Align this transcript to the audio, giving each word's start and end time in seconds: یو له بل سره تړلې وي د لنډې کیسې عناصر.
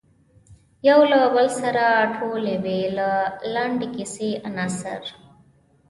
یو 0.87 0.99
له 1.11 1.19
بل 1.35 1.47
سره 1.61 1.85
تړلې 2.15 2.55
وي 2.63 2.81
د 2.97 2.99
لنډې 3.53 3.87
کیسې 3.95 4.29
عناصر. 4.47 5.01